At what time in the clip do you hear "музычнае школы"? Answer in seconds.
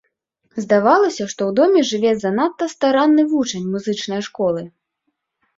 3.75-4.61